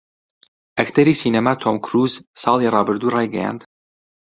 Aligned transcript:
ئەکتەری 0.77 1.19
سینەما 1.21 1.53
تۆم 1.61 1.77
کرووز 1.85 2.13
ساڵی 2.41 2.71
ڕابردوو 2.75 3.13
ڕایگەیاند 3.15 3.61